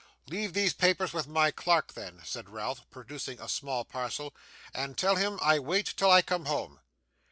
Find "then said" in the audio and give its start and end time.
1.93-2.49